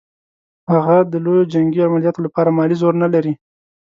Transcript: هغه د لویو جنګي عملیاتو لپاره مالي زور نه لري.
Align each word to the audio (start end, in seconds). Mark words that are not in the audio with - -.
هغه 0.73 0.97
د 1.11 1.13
لویو 1.25 1.49
جنګي 1.53 1.79
عملیاتو 1.87 2.25
لپاره 2.27 2.55
مالي 2.57 2.75
زور 2.81 2.93
نه 3.03 3.07
لري. 3.13 3.33